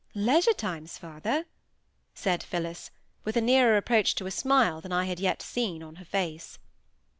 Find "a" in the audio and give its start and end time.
3.37-3.39, 4.25-4.31